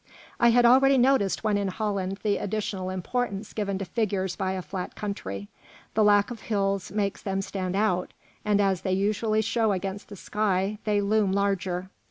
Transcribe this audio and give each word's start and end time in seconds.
I 0.39 0.49
had 0.49 0.65
already 0.65 0.97
noticed 0.97 1.43
when 1.43 1.57
in 1.59 1.67
Holland 1.67 2.21
the 2.23 2.37
additional 2.37 2.89
importance 2.89 3.53
given 3.53 3.77
to 3.77 3.85
figures 3.85 4.35
by 4.35 4.53
a 4.53 4.63
flat 4.63 4.95
country; 4.95 5.47
the 5.93 6.03
lack 6.03 6.31
of 6.31 6.39
hills 6.41 6.91
makes 6.91 7.21
them 7.21 7.43
stand 7.43 7.75
out, 7.75 8.11
and 8.43 8.59
as 8.59 8.81
they 8.81 8.93
usually 8.93 9.43
show 9.43 9.71
against 9.73 10.09
the 10.09 10.15
sky 10.15 10.79
they 10.85 11.01
loom 11.01 11.31
larger. 11.33 11.91